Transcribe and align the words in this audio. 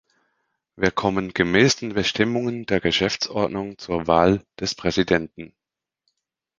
Wir 0.77 0.89
kommen 0.89 1.31
gemäß 1.35 1.75
den 1.75 1.93
Bestimmungen 1.93 2.65
der 2.65 2.79
Geschäftsordnung 2.81 3.77
zur 3.77 4.07
Wahl 4.07 4.43
des 4.59 4.73
Präsidenten. 4.73 5.53